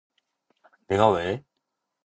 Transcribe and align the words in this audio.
내가 0.87 1.11
왜? 1.11 1.43